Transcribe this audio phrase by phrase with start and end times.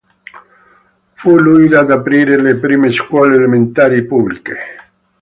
[1.13, 4.55] Fu lui ad aprire le prime scuole elementari pubbliche.